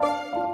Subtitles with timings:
[0.00, 0.49] you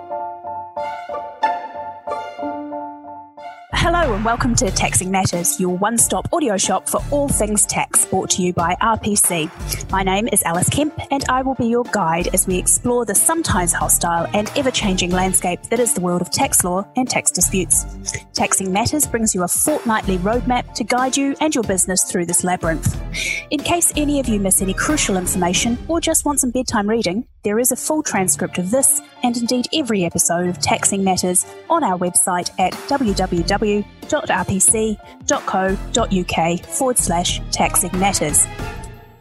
[3.88, 8.04] Hello and welcome to Taxing Matters, your one stop audio shop for all things tax,
[8.04, 9.48] brought to you by RPC.
[9.92, 13.14] My name is Alice Kemp, and I will be your guide as we explore the
[13.14, 17.30] sometimes hostile and ever changing landscape that is the world of tax law and tax
[17.30, 17.86] disputes.
[18.32, 22.42] Taxing Matters brings you a fortnightly roadmap to guide you and your business through this
[22.42, 23.00] labyrinth.
[23.52, 27.24] In case any of you miss any crucial information or just want some bedtime reading,
[27.44, 31.84] there is a full transcript of this and indeed every episode of Taxing Matters on
[31.84, 32.72] our website at
[33.82, 38.46] www.rpc.co.uk forward slash taxing matters.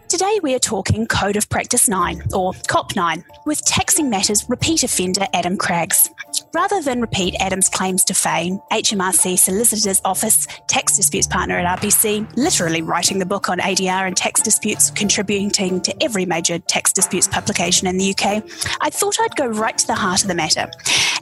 [0.07, 4.83] Today we are talking Code of Practice 9, or COP 9, with Taxing Matters repeat
[4.83, 6.09] offender Adam Craggs.
[6.55, 12.33] Rather than repeat Adam's claims to fame, HMRC Solicitor's Office, tax disputes partner at RPC,
[12.37, 17.27] literally writing the book on ADR and tax disputes, contributing to every major tax disputes
[17.27, 18.41] publication in the UK,
[18.79, 20.71] I thought I'd go right to the heart of the matter.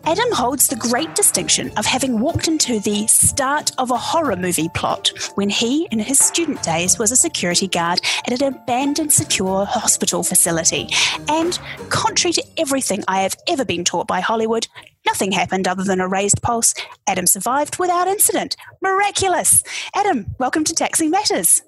[0.04, 4.70] Adam holds the great distinction of having walked into the start of a horror movie
[4.76, 9.66] plot when he, in his student days, was a security guard at an abandoned secure
[9.66, 10.90] hospital facility.
[11.27, 11.57] And,
[11.90, 14.68] contrary to everything I have ever been taught by Hollywood,
[15.05, 16.73] nothing happened other than a raised pulse.
[17.07, 18.55] Adam survived without incident.
[18.82, 19.63] Miraculous!
[19.95, 21.62] Adam, welcome to Taxing Matters.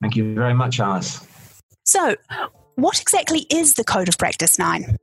[0.00, 1.26] Thank you very much, Alice.
[1.84, 2.16] So,
[2.74, 4.98] what exactly is the Code of Practice 9?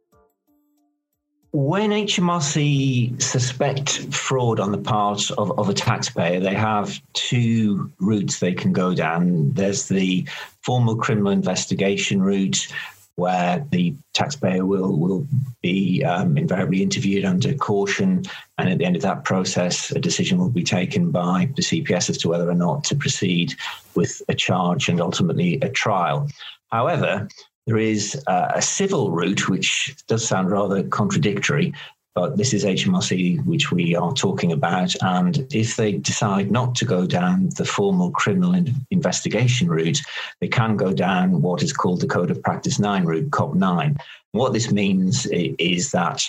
[1.55, 8.39] When HMRC suspect fraud on the part of, of a taxpayer, they have two routes
[8.39, 9.51] they can go down.
[9.53, 10.27] There's the
[10.61, 12.67] formal criminal investigation route,
[13.15, 15.27] where the taxpayer will will
[15.61, 18.23] be um, invariably interviewed under caution,
[18.57, 22.09] and at the end of that process, a decision will be taken by the CPS
[22.09, 23.53] as to whether or not to proceed
[23.95, 26.27] with a charge and ultimately a trial.
[26.71, 27.27] However,
[27.67, 31.73] there is uh, a civil route, which does sound rather contradictory,
[32.15, 34.93] but this is HMRC, which we are talking about.
[35.01, 40.01] And if they decide not to go down the formal criminal in- investigation route,
[40.39, 43.97] they can go down what is called the Code of Practice 9 route, COP 9.
[44.31, 46.23] What this means is that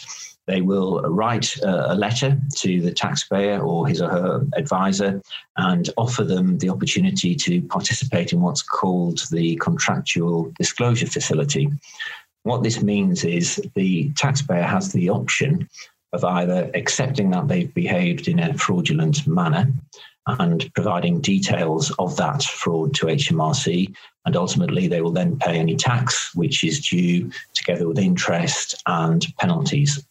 [0.47, 5.23] they will write a letter to the taxpayer or his or her advisor
[5.57, 11.71] and offer them the opportunity to participate in what's called the contractual disclosure facility.
[12.45, 15.69] What this means is the taxpayer has the option
[16.13, 19.73] of either accepting that they've behaved in a fraudulent manner
[20.27, 23.93] and providing details of that fraud to HMRC.
[24.25, 29.27] And ultimately, they will then pay any tax which is due together with interest and
[29.39, 30.03] penalties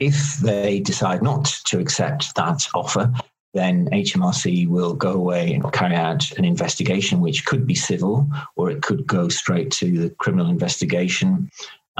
[0.00, 3.12] if they decide not to accept that offer,
[3.52, 8.70] then HMRC will go away and carry out an investigation, which could be civil or
[8.70, 11.50] it could go straight to the criminal investigation.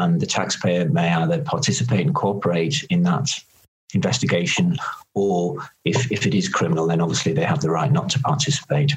[0.00, 3.28] And the taxpayer may either participate and cooperate in that
[3.94, 4.76] investigation,
[5.14, 8.96] or if, if it is criminal, then obviously they have the right not to participate.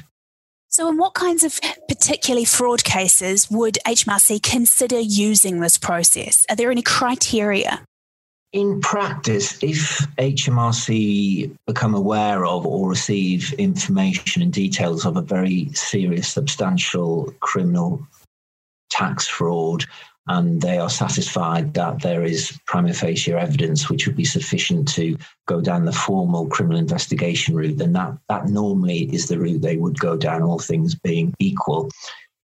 [0.68, 6.44] So, in what kinds of particularly fraud cases would HMRC consider using this process?
[6.50, 7.82] Are there any criteria?
[8.52, 15.68] In practice, if HMRC become aware of or receive information and details of a very
[15.74, 18.06] serious, substantial criminal
[18.90, 19.84] tax fraud,
[20.26, 25.16] and they are satisfied that there is prima facie evidence which would be sufficient to
[25.46, 29.76] go down the formal criminal investigation route, then that, that normally is the route they
[29.76, 31.90] would go down, all things being equal.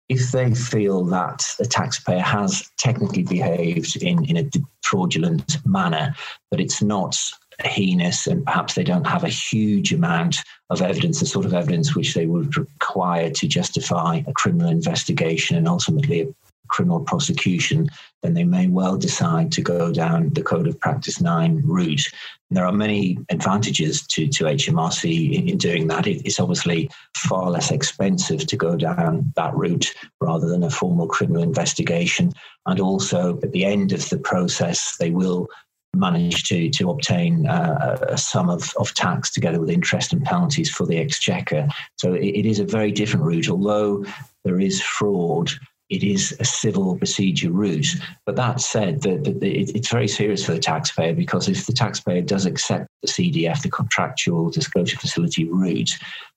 [0.10, 4.50] If they feel that the taxpayer has technically behaved in, in a
[4.82, 6.16] fraudulent manner,
[6.50, 7.16] but it's not
[7.64, 10.38] heinous and perhaps they don't have a huge amount
[10.70, 15.58] of evidence, the sort of evidence which they would require to justify a criminal investigation
[15.58, 16.28] and ultimately a
[16.70, 17.90] criminal prosecution,
[18.22, 22.06] then they may well decide to go down the Code of Practice 9 route.
[22.50, 26.08] And there are many advantages to, to HMRC in, in doing that.
[26.08, 31.08] It, it's obviously far less expensive to go down that route rather than a formal
[31.08, 32.34] criminal investigation.
[32.66, 35.50] And also, at the end of the process, they will
[35.96, 40.70] manage to to obtain uh, a sum of, of tax together with interest and penalties
[40.70, 41.68] for the exchequer.
[41.98, 43.50] So it, it is a very different route.
[43.50, 44.06] Although
[44.44, 45.52] there is fraud,
[45.90, 47.88] it is a civil procedure route.
[48.26, 51.74] But that said, the, the, the, it's very serious for the taxpayer because if the
[51.74, 55.92] taxpayer does accept the CDF, the contractual disclosure facility route,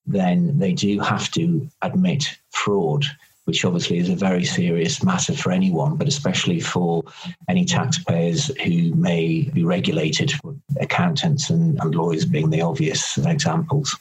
[0.07, 3.05] then they do have to admit fraud.
[3.45, 7.03] Which obviously is a very serious matter for anyone, but especially for
[7.49, 10.33] any taxpayers who may be regulated,
[10.81, 13.97] accountants and, and lawyers being the obvious examples.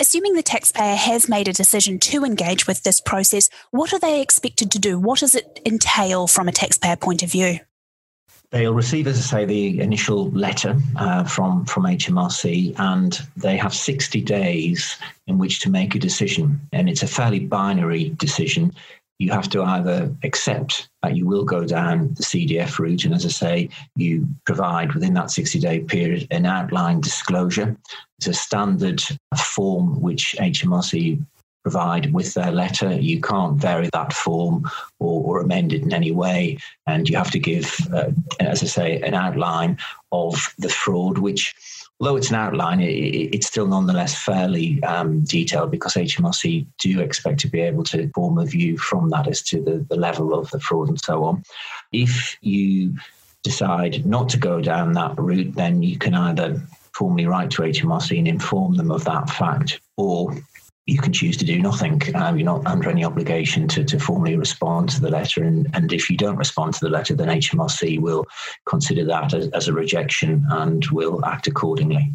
[0.00, 4.22] Assuming the taxpayer has made a decision to engage with this process, what are they
[4.22, 4.96] expected to do?
[4.96, 7.58] What does it entail from a taxpayer point of view?
[8.50, 13.74] They'll receive, as I say, the initial letter uh, from from HMRC, and they have
[13.74, 14.96] 60 days
[15.26, 16.60] in which to make a decision.
[16.72, 18.72] And it's a fairly binary decision.
[19.18, 23.26] You have to either accept that you will go down the CDF route, and as
[23.26, 27.76] I say, you provide within that 60 day period an outline disclosure.
[28.18, 29.02] It's a standard
[29.36, 31.24] form which HMRC
[31.68, 32.92] provide with their letter.
[32.92, 36.58] You can't vary that form or, or amend it in any way.
[36.86, 38.10] And you have to give, uh,
[38.40, 39.78] as I say, an outline
[40.10, 41.54] of the fraud, which,
[42.00, 42.90] although it's an outline, it,
[43.34, 48.38] it's still nonetheless fairly um, detailed because HMRC do expect to be able to form
[48.38, 51.42] a view from that as to the, the level of the fraud and so on.
[51.92, 52.94] If you
[53.42, 56.60] decide not to go down that route, then you can either
[56.92, 60.36] formally write to HMRC and inform them of that fact, or
[60.88, 62.00] you can choose to do nothing.
[62.14, 65.44] Um, you're not under any obligation to, to formally respond to the letter.
[65.44, 68.26] And, and if you don't respond to the letter, then HMRC will
[68.64, 72.12] consider that as, as a rejection and will act accordingly.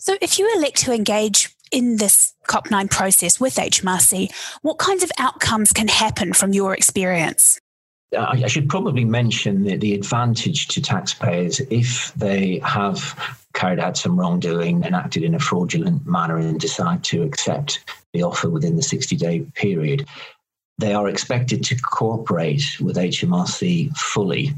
[0.00, 4.30] So, if you elect to engage in this COP9 process with HMRC,
[4.62, 7.60] what kinds of outcomes can happen from your experience?
[8.16, 14.18] I should probably mention that the advantage to taxpayers if they have carried out some
[14.18, 18.82] wrongdoing and acted in a fraudulent manner and decide to accept the offer within the
[18.82, 20.06] 60 day period,
[20.78, 24.54] they are expected to cooperate with HMRC fully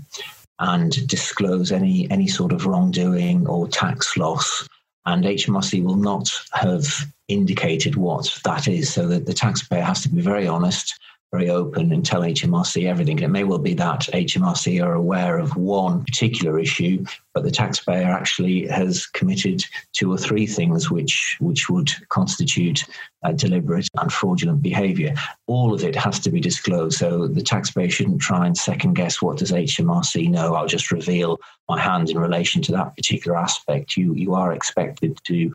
[0.59, 4.69] and disclose any, any sort of wrongdoing or tax loss.
[5.07, 6.87] And HMRC will not have
[7.29, 10.99] indicated what that is, so that the taxpayer has to be very honest
[11.35, 13.19] very open and tell HMRC everything.
[13.19, 18.07] It may well be that HMRC are aware of one particular issue, but the taxpayer
[18.07, 22.85] actually has committed two or three things which which would constitute
[23.25, 25.13] uh, deliberate and fraudulent behaviour.
[25.49, 29.21] All of it has to be disclosed, so the taxpayer shouldn't try and second guess
[29.21, 30.55] what does HMRC know.
[30.55, 33.97] I'll just reveal my hand in relation to that particular aspect.
[33.97, 35.53] You you are expected to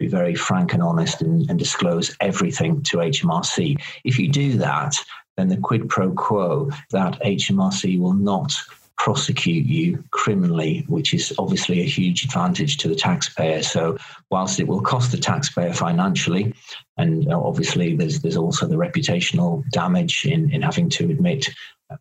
[0.00, 3.80] be very frank and honest and, and disclose everything to HMRC.
[4.02, 4.96] If you do that,
[5.36, 8.52] then the quid pro quo that HMRC will not
[8.96, 13.62] prosecute you criminally, which is obviously a huge advantage to the taxpayer.
[13.62, 13.96] So,
[14.30, 16.54] whilst it will cost the taxpayer financially,
[16.98, 21.48] and obviously there's there's also the reputational damage in, in having to admit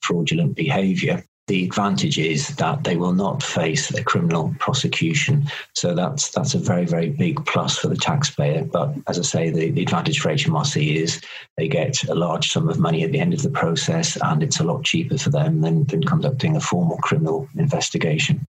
[0.01, 5.45] fraudulent behaviour, the advantage is that they will not face a criminal prosecution.
[5.73, 8.63] So that's that's a very very big plus for the taxpayer.
[8.63, 11.21] But as I say, the, the advantage for HMRC is
[11.57, 14.59] they get a large sum of money at the end of the process, and it's
[14.59, 18.45] a lot cheaper for them than, than conducting a formal criminal investigation.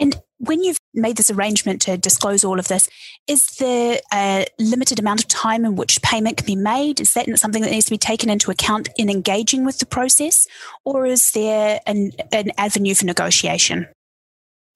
[0.00, 2.88] And when you've made this arrangement to disclose all of this,
[3.26, 7.00] is there a limited amount of time in which payment can be made?
[7.00, 10.46] Is that something that needs to be taken into account in engaging with the process?
[10.84, 13.86] Or is there an, an avenue for negotiation?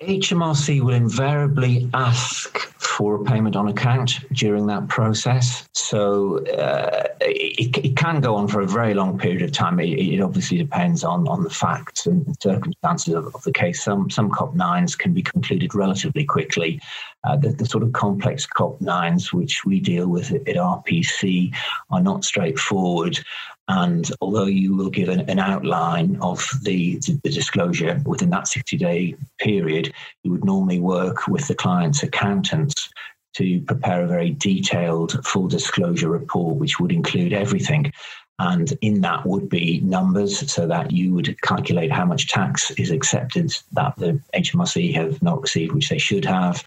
[0.03, 5.67] HMRC will invariably ask for a payment on account during that process.
[5.73, 9.81] So uh, it, it, can go on for a very long period of time.
[9.81, 13.83] It, it obviously depends on, on the facts and circumstances of, of, the case.
[13.83, 16.79] Some some COP9s can be concluded relatively quickly.
[17.25, 21.55] Uh, the, the, sort of complex COP9s which we deal with at, at RPC
[21.91, 23.19] are not straightforward.
[23.69, 28.77] And although you will give an, an outline of the, the, disclosure within that 60
[28.77, 29.93] day period,
[30.23, 32.91] you would normally work with the client's accountants
[33.35, 37.93] to prepare a very detailed full disclosure report, which would include everything.
[38.39, 42.91] And in that would be numbers so that you would calculate how much tax is
[42.91, 46.63] accepted that the HMRC have not received, which they should have.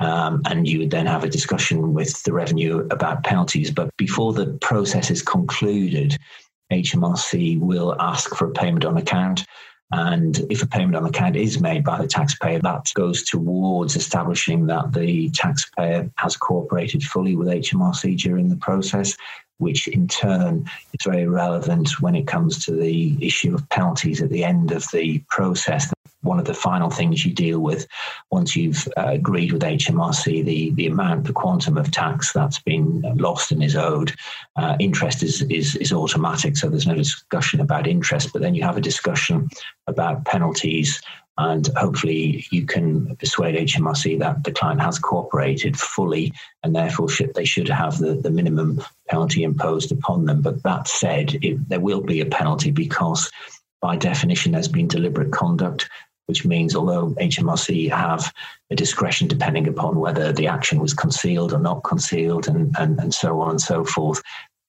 [0.00, 3.70] Um, and you would then have a discussion with the revenue about penalties.
[3.70, 6.18] But before the process is concluded,
[6.72, 9.44] HMRC will ask for a payment on account.
[9.92, 14.66] And if a payment on account is made by the taxpayer, that goes towards establishing
[14.66, 19.16] that the taxpayer has cooperated fully with HMRC during the process,
[19.58, 24.30] which in turn is very relevant when it comes to the issue of penalties at
[24.30, 25.92] the end of the process
[26.24, 27.86] one of the final things you deal with
[28.30, 33.02] once you've uh, agreed with HMRC the, the amount, the quantum of tax that's been
[33.16, 34.14] lost and is owed.
[34.56, 38.62] Uh, interest is, is, is automatic, so there's no discussion about interest, but then you
[38.62, 39.48] have a discussion
[39.86, 41.00] about penalties.
[41.36, 47.34] And hopefully, you can persuade HMRC that the client has cooperated fully and therefore should,
[47.34, 50.42] they should have the, the minimum penalty imposed upon them.
[50.42, 53.30] But that said, it, there will be a penalty because
[53.82, 55.88] by definition, there's been deliberate conduct
[56.26, 58.32] which means although HMRC have
[58.70, 63.12] a discretion depending upon whether the action was concealed or not concealed and, and, and
[63.12, 64.22] so on and so forth,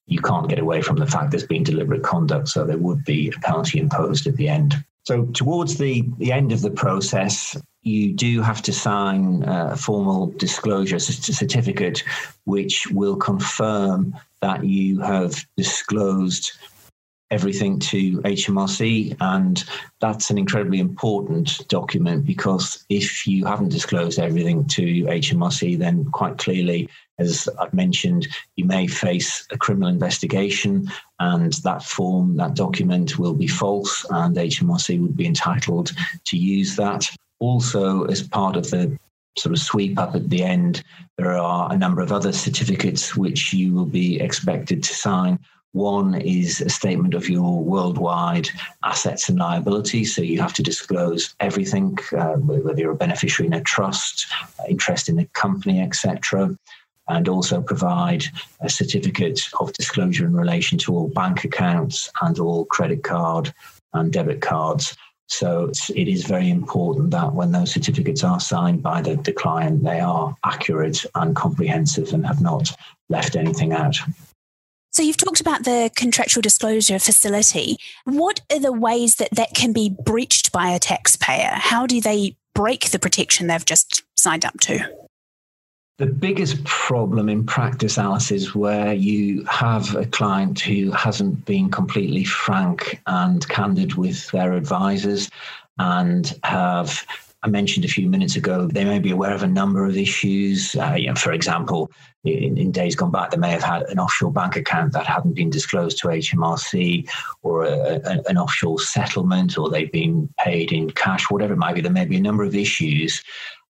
[0.06, 2.48] you can't get away from the fact there's been deliberate conduct.
[2.48, 4.74] So there would be a penalty imposed at the end.
[5.06, 9.76] So, towards the, the end of the process, you do have to sign uh, a
[9.76, 12.02] formal disclosure certificate,
[12.44, 16.50] which will confirm that you have disclosed
[17.30, 19.16] everything to HMRC.
[19.20, 19.64] And
[20.00, 26.38] that's an incredibly important document because if you haven't disclosed everything to HMRC, then quite
[26.38, 33.18] clearly, as I've mentioned, you may face a criminal investigation, and that form, that document
[33.18, 35.92] will be false, and HMRC would be entitled
[36.26, 37.08] to use that.
[37.38, 38.98] Also, as part of the
[39.38, 40.82] sort of sweep up at the end,
[41.18, 45.38] there are a number of other certificates which you will be expected to sign
[45.72, 48.48] one is a statement of your worldwide
[48.82, 50.14] assets and liabilities.
[50.14, 54.26] So you have to disclose everything, uh, whether you're a beneficiary in a trust,
[54.68, 56.56] interest in a company, etc.
[57.08, 58.24] And also provide
[58.60, 63.52] a certificate of disclosure in relation to all bank accounts and all credit card
[63.92, 64.96] and debit cards.
[65.28, 69.82] So it is very important that when those certificates are signed by the, the client,
[69.82, 72.72] they are accurate and comprehensive and have not
[73.08, 73.96] left anything out.
[74.96, 77.76] So you've talked about the contractual disclosure facility.
[78.04, 81.50] What are the ways that that can be breached by a taxpayer?
[81.52, 84.90] How do they break the protection they've just signed up to?
[85.98, 91.70] The biggest problem in practice, Alice, is where you have a client who hasn't been
[91.70, 95.28] completely frank and candid with their advisors
[95.78, 97.04] and have
[97.46, 100.74] I mentioned a few minutes ago, they may be aware of a number of issues.
[100.74, 101.92] Uh, you know, for example,
[102.24, 105.34] in, in, days gone by, they may have had an offshore bank account that hadn't
[105.36, 107.08] been disclosed to HMRC,
[107.44, 111.76] or a, a, an offshore settlement, or they've been paid in cash, whatever it might
[111.76, 111.80] be.
[111.82, 113.22] There may be a number of issues,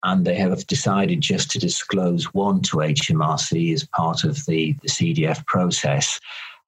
[0.03, 4.89] and they have decided just to disclose one to HMRC as part of the, the
[4.89, 6.19] CDF process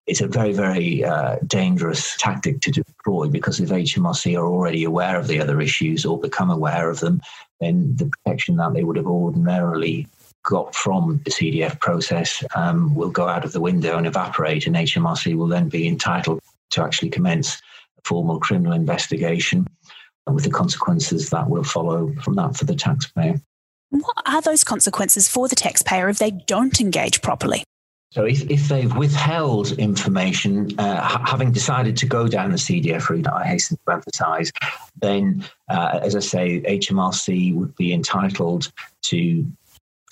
[0.06, 5.18] it's a very, very uh, dangerous tactic to deploy because if HMRC are already aware
[5.18, 7.20] of the other issues or become aware of them,
[7.60, 10.08] then the protection that they would have ordinarily
[10.44, 14.74] got from the CDF process um, will go out of the window and evaporate, and
[14.74, 16.40] HMRC will then be entitled
[16.70, 17.56] to actually commence
[17.98, 19.66] a formal criminal investigation
[20.26, 23.40] with the consequences that will follow from that for the taxpayer.
[23.90, 27.62] What are those consequences for the taxpayer if they don't engage properly?
[28.12, 33.26] So if, if they've withheld information, uh, having decided to go down the CDF route,
[33.26, 34.52] I hasten to emphasise,
[35.00, 38.70] then, uh, as I say, HMRC would be entitled
[39.04, 39.50] to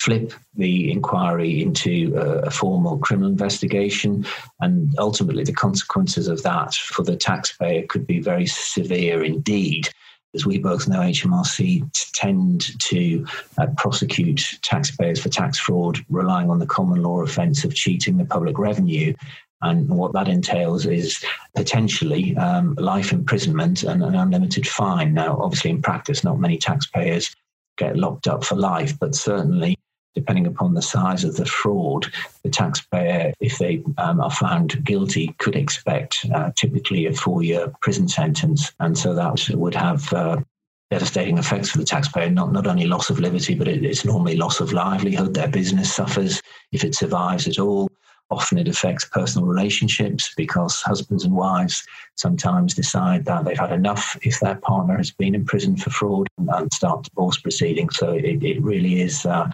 [0.01, 4.25] flip the inquiry into a, a, formal criminal investigation.
[4.59, 9.89] And ultimately, the consequences of that for the taxpayer could be very severe indeed
[10.33, 13.25] as we both know, HMRC tend to
[13.57, 18.25] uh, prosecute taxpayers for tax fraud, relying on the common law offence of cheating the
[18.25, 19.13] public revenue.
[19.61, 21.23] And what that entails is
[21.55, 25.13] potentially um, life imprisonment and an unlimited fine.
[25.13, 27.35] Now, obviously, in practice, not many taxpayers
[27.77, 29.77] get locked up for life, but certainly
[30.15, 32.05] depending upon the size of the fraud,
[32.43, 37.73] the taxpayer, if they um, are found guilty, could expect uh, typically a four year
[37.81, 38.71] prison sentence.
[38.79, 40.41] And so that would have uh,
[40.89, 44.35] devastating effects for the taxpayer, not, not only loss of liberty, but it, it's normally
[44.35, 45.33] loss of livelihood.
[45.33, 46.41] Their business suffers
[46.71, 47.89] if it survives at all.
[48.29, 54.17] Often it affects personal relationships because husbands and wives sometimes decide that they've had enough
[54.21, 57.97] if their partner has been in prison for fraud and start divorce proceedings.
[57.97, 59.49] So it, it really is uh,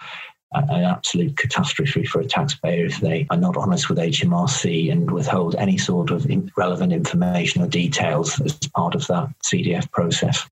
[0.54, 5.56] an absolute catastrophe for a taxpayer if they are not honest with HMRC and withhold
[5.56, 6.26] any sort of
[6.56, 10.48] relevant information or details as part of that CDF process.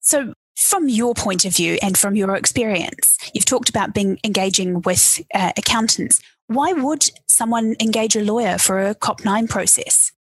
[0.00, 4.82] So, from your point of view and from your experience, you've talked about being engaging
[4.82, 6.20] with uh, accountants.
[6.46, 10.12] Why would someone engage a lawyer for a COP9 process?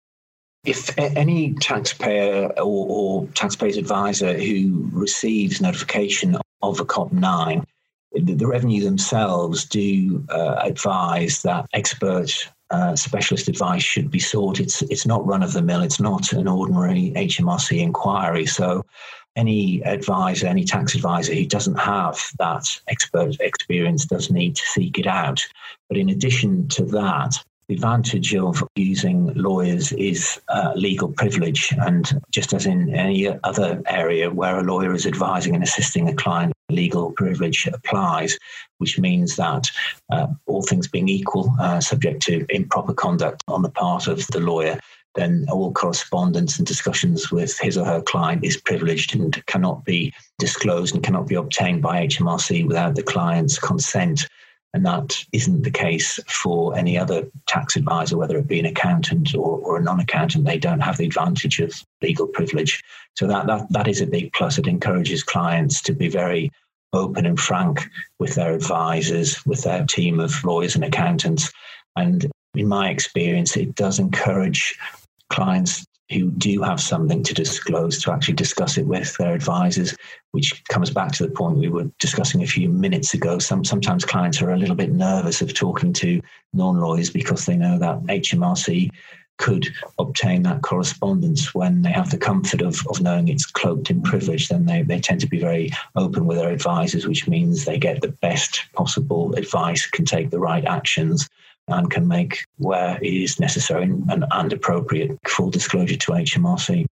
[0.64, 7.64] If any taxpayer or, or taxpayer's advisor who receives notification of a COP9
[8.14, 12.31] the revenue themselves do uh, advise that expert
[12.71, 14.59] uh, specialist advice should be sought.
[14.59, 15.83] It's it's not run of the mill.
[15.83, 18.47] It's not an ordinary HMRC inquiry.
[18.47, 18.85] So,
[19.37, 24.99] any advisor, any tax advisor who doesn't have that expert experience does need to seek
[24.99, 25.47] it out.
[25.88, 31.72] But in addition to that, the advantage of using lawyers is uh, legal privilege.
[31.78, 36.14] And just as in any other area where a lawyer is advising and assisting a
[36.14, 38.38] client, legal privilege applies,
[38.76, 39.70] which means that
[40.10, 44.40] uh, all things being equal, uh, subject to improper conduct on the part of the
[44.40, 44.78] lawyer,
[45.14, 50.12] then all correspondence and discussions with his or her client is privileged and cannot be
[50.38, 54.28] disclosed and cannot be obtained by HMRC without the client's consent.
[54.74, 59.34] And that isn't the case for any other tax advisor, whether it be an accountant
[59.34, 60.46] or, or a non accountant.
[60.46, 62.82] They don't have the advantage of legal privilege.
[63.14, 64.58] So that, that, that is a big plus.
[64.58, 66.50] It encourages clients to be very
[66.94, 67.86] open and frank
[68.18, 71.52] with their advisors, with their team of lawyers and accountants.
[71.96, 74.78] And in my experience, it does encourage
[75.28, 79.97] clients who do have something to disclose to actually discuss it with their advisors,
[80.32, 83.38] which comes back to the point we were discussing a few minutes ago.
[83.38, 86.21] Some, sometimes clients are a little bit nervous of talking to
[86.52, 88.90] non lawyers because they know that HMRC
[89.38, 89.68] could
[89.99, 94.49] obtain that correspondence when they have the comfort of, of knowing it's cloaked in privilege,
[94.49, 98.00] then they, they tend to be very open with their advisors, which means they get
[98.02, 101.28] the best possible advice, can take the right actions,
[101.69, 106.87] and can make where it is necessary and, and appropriate full disclosure to HMRC.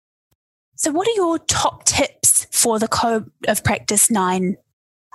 [0.77, 4.57] So, what are your top tips for the Code of Practice 9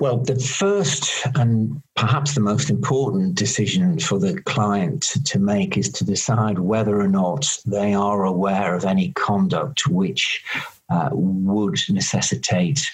[0.02, 5.90] well, the first and perhaps the most important decision for the client to make is
[5.94, 10.44] to decide whether or not they are aware of any conduct which
[10.90, 12.86] uh, would necessitate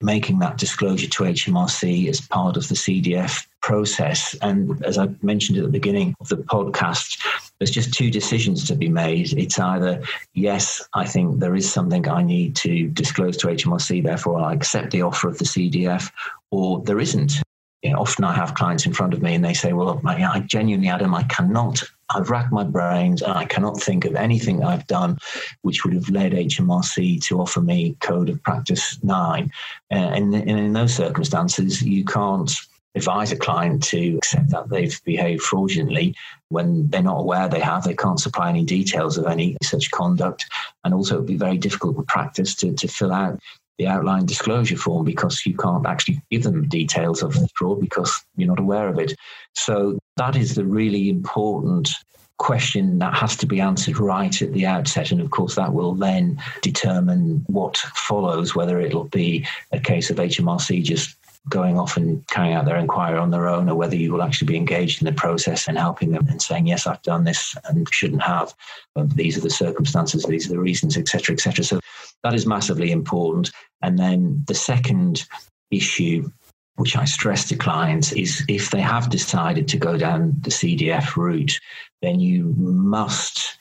[0.00, 4.36] making that disclosure to HMRC as part of the CDF process.
[4.40, 7.20] And as I mentioned at the beginning of the podcast,
[7.58, 9.32] there's just two decisions to be made.
[9.36, 10.02] It's either,
[10.34, 14.92] yes, I think there is something I need to disclose to HMRC, therefore I accept
[14.92, 16.10] the offer of the CDF,
[16.50, 17.42] or there isn't.
[17.82, 20.40] You know, often I have clients in front of me and they say, well, I
[20.40, 21.82] genuinely, Adam, I cannot
[22.14, 25.18] I've racked my brains and I cannot think of anything I've done
[25.62, 29.50] which would have led HMRC to offer me Code of Practice 9.
[29.90, 32.50] Uh, and, and in those circumstances, you can't
[32.94, 36.14] advise a client to accept that they've behaved fraudulently
[36.48, 37.84] when they're not aware they have.
[37.84, 40.46] They can't supply any details of any such conduct.
[40.84, 43.38] And also, it would be very difficult for practice to, to fill out
[43.78, 48.24] the outline disclosure form because you can't actually give them details of the fraud because
[48.36, 49.14] you're not aware of it.
[49.54, 51.90] So that is the really important
[52.38, 55.10] question that has to be answered right at the outset.
[55.10, 60.16] And of course, that will then determine what follows, whether it'll be a case of
[60.16, 61.16] HMRC just
[61.48, 64.46] going off and carrying out their inquiry on their own, or whether you will actually
[64.46, 67.88] be engaged in the process and helping them and saying, yes, I've done this and
[67.92, 68.54] shouldn't have.
[68.96, 71.64] Uh, these are the circumstances, these are the reasons, etc., etc.
[71.64, 71.80] So
[72.24, 73.50] that is massively important.
[73.82, 75.26] And then the second
[75.70, 76.30] issue,
[76.76, 81.16] which I stress to clients, is if they have decided to go down the CDF
[81.16, 81.58] route,
[82.02, 83.58] then you must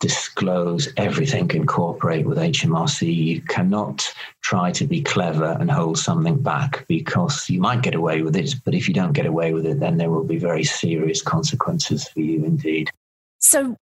[0.00, 3.14] disclose everything and cooperate with HMRC.
[3.14, 8.22] You cannot try to be clever and hold something back because you might get away
[8.22, 10.64] with it, but if you don't get away with it, then there will be very
[10.64, 12.90] serious consequences for you indeed.
[13.40, 13.76] So,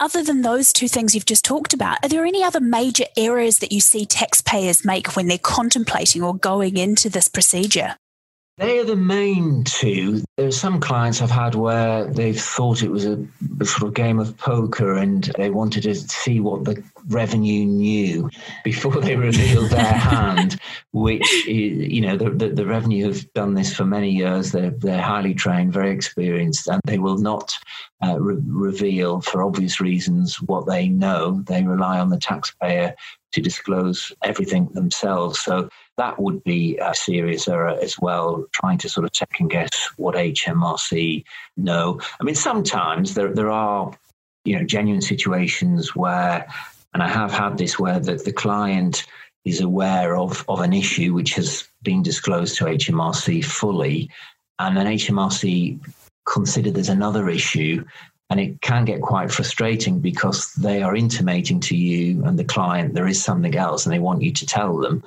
[0.00, 3.58] other than those two things you've just talked about, are there any other major errors
[3.58, 7.96] that you see taxpayers make when they're contemplating or going into this procedure?
[8.60, 10.22] They are the main two.
[10.36, 13.26] There are some clients I've had where they've thought it was a,
[13.58, 18.28] a, sort of game of poker and they wanted to see what the revenue knew
[18.64, 20.60] before they revealed their hand,
[20.92, 24.52] which, is, you know, the, the, the, revenue have done this for many years.
[24.52, 27.56] They're, they're highly trained, very experienced, and they will not
[28.04, 31.42] uh, re- reveal, for obvious reasons, what they know.
[31.46, 32.94] They rely on the taxpayer
[33.32, 35.40] to disclose everything themselves.
[35.40, 35.70] So
[36.00, 40.14] that would be a serious error as well, trying to sort of second guess what
[40.14, 41.22] HMRC
[41.58, 42.00] know.
[42.18, 43.92] I mean, sometimes there, there are,
[44.46, 46.48] you know, genuine situations where,
[46.94, 49.04] and I have had this where the, the client
[49.44, 54.08] is aware of, of an issue which has been disclosed to HMRC fully,
[54.58, 55.80] and then HMRC
[56.24, 57.84] consider there's another issue
[58.30, 62.94] and it can get quite frustrating because they are intimating to you and the client
[62.94, 65.02] there is something else and they want you to tell them.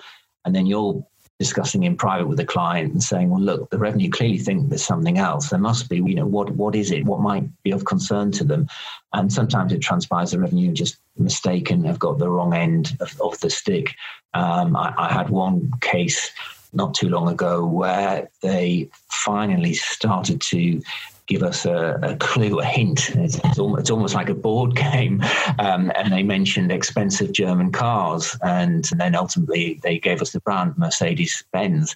[0.45, 1.05] And then you're
[1.39, 4.85] discussing in private with the client and saying, well, look, the revenue clearly think there's
[4.85, 5.49] something else.
[5.49, 7.05] There must be, you know, what what is it?
[7.05, 8.67] What might be of concern to them?
[9.13, 13.39] And sometimes it transpires the revenue just mistaken, have got the wrong end of, of
[13.39, 13.93] the stick.
[14.33, 16.31] Um, I, I had one case
[16.71, 20.81] not too long ago where they finally started to
[21.27, 23.11] give us a, a clue, a hint.
[23.15, 25.21] It's, it's, almost, it's, almost, like a board game.
[25.59, 28.37] Um, and they mentioned expensive German cars.
[28.41, 31.95] And then ultimately they gave us the brand Mercedes Benz.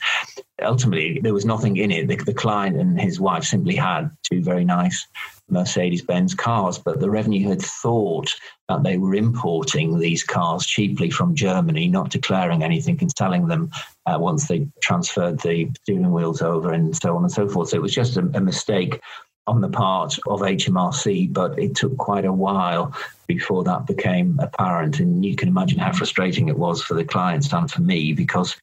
[0.62, 2.08] Ultimately, there was nothing in it.
[2.08, 5.08] The, the client and his wife simply had two very nice
[5.50, 8.34] Mercedes Benz cars, but the revenue had thought
[8.68, 13.70] that they were importing these cars cheaply from Germany, not declaring anything and selling them
[14.06, 17.70] uh, once they transferred the steering wheels over and so on and so forth.
[17.70, 19.00] So it was just a, a mistake
[19.48, 22.94] on the part of HMRC, but it took quite a while
[23.28, 25.00] before that became apparent.
[25.00, 28.58] And you can imagine how frustrating it was for the clients and for me because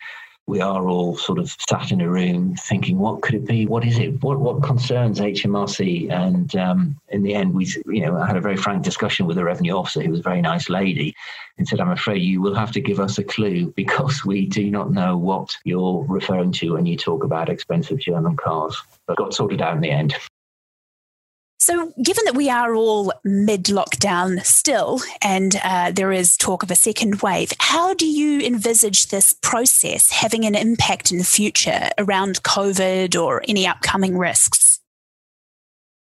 [0.47, 3.67] we are all sort of sat in a room thinking, what could it be?
[3.67, 4.23] What is it?
[4.23, 6.11] What what concerns HMRC?
[6.11, 9.45] And um, in the end, we you know had a very frank discussion with the
[9.45, 11.15] revenue officer, who was a very nice lady,
[11.57, 14.71] and said, I'm afraid you will have to give us a clue because we do
[14.71, 18.77] not know what you're referring to when you talk about expensive German cars.
[19.07, 20.15] But got sorted out in the end.
[21.67, 26.71] So, given that we are all mid lockdown still and uh, there is talk of
[26.71, 31.89] a second wave, how do you envisage this process having an impact in the future
[31.97, 34.74] around COVID or any upcoming risks?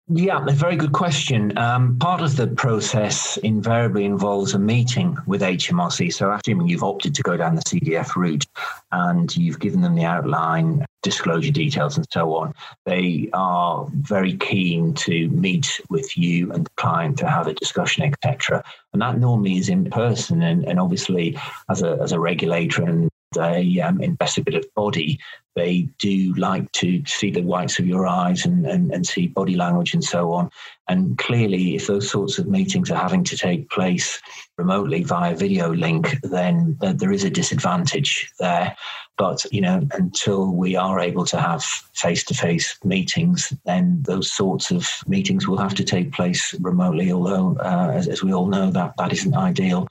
[0.09, 1.57] Yeah, a very good question.
[1.57, 6.13] Um, part of the process invariably involves a meeting with HMRC.
[6.13, 8.45] So, assuming you've opted to go down the CDF route
[8.91, 12.53] and you've given them the outline, disclosure details, and so on,
[12.85, 18.03] they are very keen to meet with you and the client to have a discussion,
[18.03, 18.65] etc.
[18.93, 20.43] And that normally is in person.
[20.43, 21.39] And, and obviously,
[21.71, 25.19] as a, as a regulator and a um, investigative body,
[25.55, 29.55] they do like to see the whites of your eyes and, and, and see body
[29.55, 30.51] language and so on.
[30.89, 34.21] And clearly, if those sorts of meetings are having to take place
[34.57, 38.75] remotely via video link, then there is a disadvantage there.
[39.19, 44.89] But you know, until we are able to have face-to-face meetings, then those sorts of
[45.07, 47.13] meetings will have to take place remotely.
[47.13, 49.87] Although, uh, as, as, we all know, that that isn't ideal.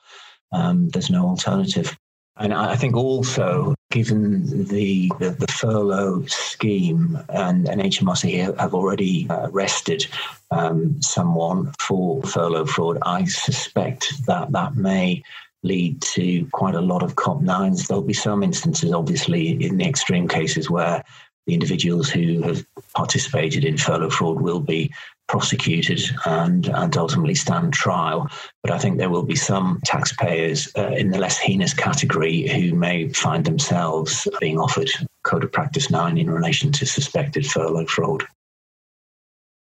[0.51, 1.97] Um, there's no alternative.
[2.41, 9.27] And I think also, given the, the, the furlough scheme, and, and HMRC have already
[9.29, 10.07] arrested
[10.49, 15.21] um, someone for furlough fraud, I suspect that that may
[15.61, 17.85] lead to quite a lot of COP9s.
[17.85, 21.03] There'll be some instances, obviously, in the extreme cases where
[21.47, 24.91] the individuals who have participated in furlough fraud will be
[25.27, 28.29] prosecuted and, and ultimately stand trial.
[28.61, 32.75] But I think there will be some taxpayers uh, in the less heinous category who
[32.75, 34.91] may find themselves being offered
[35.23, 38.25] Code of Practice 9 in relation to suspected furlough fraud.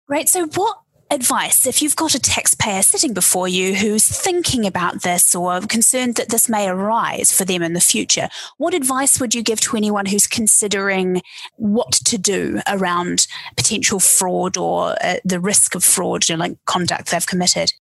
[0.08, 0.28] Right.
[0.28, 0.78] So, what
[1.10, 6.16] advice if you've got a taxpayer sitting before you who's thinking about this or concerned
[6.16, 8.28] that this may arise for them in the future?
[8.56, 11.22] What advice would you give to anyone who's considering
[11.56, 17.26] what to do around potential fraud or uh, the risk of fraud fraudulent conduct they've
[17.26, 17.72] committed?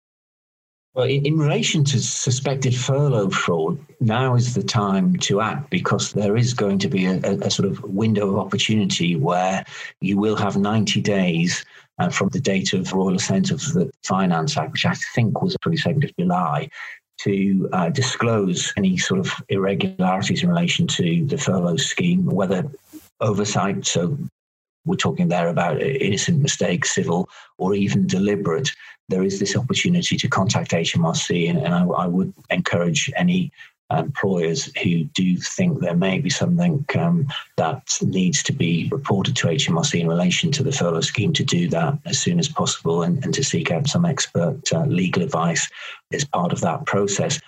[0.95, 6.37] Well, in, relation to suspected furlough fraud, now is the time to act because there
[6.37, 9.65] is going to be a, a, a sort of window of opportunity where
[9.99, 11.65] you will have 90 days
[11.99, 15.51] uh, from the date of Royal Assent of the Finance Act, which I think was
[15.51, 16.69] the 22nd of July,
[17.23, 22.63] to uh, disclose any sort of irregularities in relation to the furlough scheme, whether
[23.19, 24.17] oversight, so
[24.85, 28.71] we're talking there about innocent mistakes, civil, or even deliberate,
[29.09, 31.49] there is this opportunity to contact HMRC.
[31.49, 33.51] And, and I, I, would encourage any
[33.91, 39.47] employers who do think there may be something um, that needs to be reported to
[39.47, 43.23] HMRC in relation to the furlough scheme to do that as soon as possible and,
[43.23, 45.69] and to seek out some expert uh, legal advice
[46.11, 47.39] as part of that process.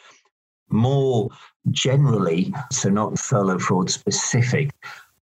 [0.69, 1.29] More
[1.71, 4.69] generally, so not furlough fraud specific,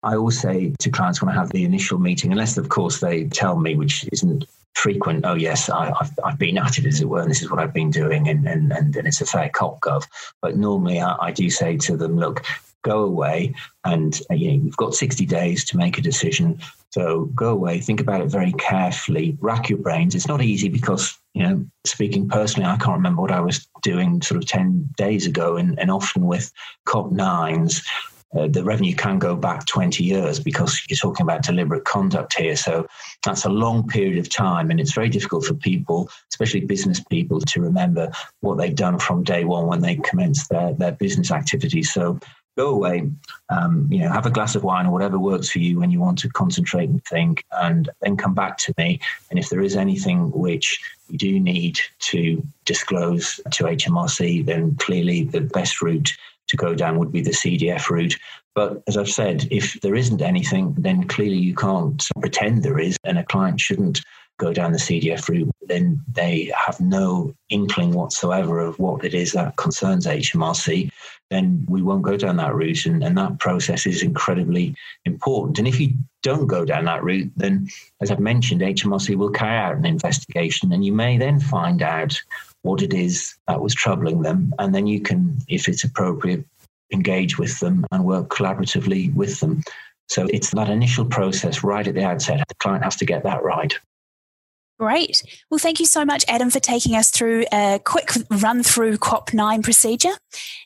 [0.06, 3.26] I always say to clients when I have the initial meeting, unless of course they
[3.26, 7.10] tell me, which isn't frequent, oh yes, I, have I've been at it as it
[7.10, 9.50] were, and this is what I've been doing, and and and, and it's a fair
[9.50, 10.06] cop gov.
[10.42, 12.46] But normally I, I do say to them, look,
[12.84, 16.60] go away, and uh, you know, you've got 60 days to make a decision.
[16.92, 20.16] So go away, think about it very carefully, rack your brains.
[20.16, 24.22] It's not easy because, you know, speaking personally, I can't remember what I was doing
[24.22, 26.54] sort of 10 days ago, and, and often with
[26.86, 27.84] COP nines,
[28.36, 32.56] uh, the revenue can go back 20 years because you're talking about deliberate conduct here.
[32.56, 32.88] So
[33.24, 37.40] that's a long period of time, and it's very difficult for people, especially business people,
[37.40, 41.94] to remember what they've done from day one when they commence their, their business activities.
[41.94, 42.20] So
[42.58, 43.10] go away,
[43.50, 46.00] um, you know, have a glass of wine or whatever works for you when you
[46.00, 49.00] want to concentrate and think, and then come back to me.
[49.30, 55.24] And if there is anything which you do need to disclose to HMRC, then clearly
[55.24, 56.16] the best route
[56.48, 58.16] to go down would be the CDF route.
[58.54, 62.98] But as I've said, if there isn't anything, then clearly you can't pretend there is,
[63.04, 64.02] and a client shouldn't
[64.38, 69.32] go down the CDF route, then they have no inkling whatsoever of what it is
[69.32, 70.90] that concerns HMRC,
[71.30, 72.86] then we won't go down that route.
[72.86, 75.58] And, and that process is incredibly important.
[75.58, 77.68] And if you don't go down that route, then,
[78.02, 82.20] as I've mentioned, HMRC will carry out an investigation, and you may then find out
[82.66, 84.54] what it is that was troubling them.
[84.60, 86.44] And then you can, if it's appropriate,
[86.92, 89.64] engage with them and work collaboratively with them.
[90.08, 92.44] So it's that initial process right at the outset.
[92.48, 93.74] The client has to get that right.
[94.78, 95.24] Great.
[95.50, 99.64] Well, thank you so much, Adam, for taking us through a quick run through COP9
[99.64, 100.12] procedure.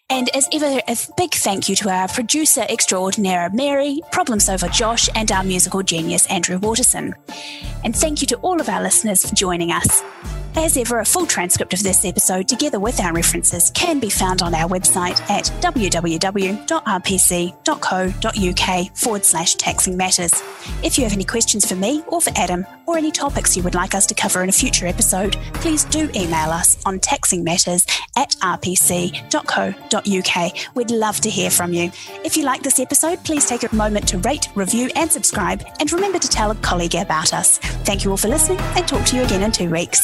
[0.10, 5.10] And as ever, a big thank you to our producer extraordinaire, Mary, problem solver Josh,
[5.14, 7.14] and our musical genius, Andrew Waterson.
[7.84, 10.02] And thank you to all of our listeners for joining us.
[10.56, 14.42] As ever, a full transcript of this episode, together with our references, can be found
[14.42, 16.18] on our website at www.rpc.co.uk
[18.98, 20.32] forward slash taxing matters.
[20.84, 23.76] If you have any questions for me or for Adam, or any topics you would
[23.76, 28.32] like us to cover in a future episode, please do email us on taxingmatters at
[28.42, 29.16] rpc.co.uk.
[30.76, 31.92] We'd love to hear from you.
[32.26, 35.92] If you like this episode, please take a moment to rate, review, and subscribe, and
[35.92, 37.60] remember to tell a colleague about us.
[37.60, 40.02] Thank you all for listening, and talk to you again in two weeks.